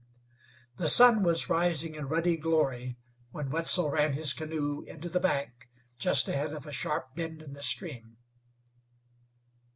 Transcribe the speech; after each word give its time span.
The 0.77 0.87
sun 0.89 1.21
was 1.21 1.47
rising 1.47 1.93
in 1.93 2.07
ruddy 2.07 2.35
glory 2.35 2.97
when 3.29 3.51
Wetzel 3.51 3.91
ran 3.91 4.13
his 4.13 4.33
canoe 4.33 4.81
into 4.87 5.09
the 5.09 5.19
bank 5.19 5.69
just 5.99 6.27
ahead 6.27 6.53
of 6.53 6.65
a 6.65 6.71
sharp 6.71 7.13
bend 7.13 7.43
in 7.43 7.53
the 7.53 7.61
stream. 7.61 8.17